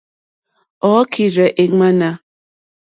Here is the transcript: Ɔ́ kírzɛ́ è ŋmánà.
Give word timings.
Ɔ́ 0.91 1.01
kírzɛ́ 1.11 1.47
è 1.61 1.65
ŋmánà. 1.71 2.09